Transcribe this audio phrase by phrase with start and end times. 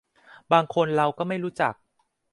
[0.51, 1.73] บางคนเราก็ไม่รู้จัก